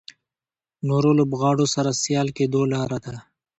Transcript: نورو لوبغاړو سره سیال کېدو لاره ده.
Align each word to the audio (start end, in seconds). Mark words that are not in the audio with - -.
نورو 0.87 1.09
لوبغاړو 1.19 1.65
سره 1.75 1.91
سیال 2.03 2.27
کېدو 2.37 2.61
لاره 2.73 2.97
ده. 3.05 3.15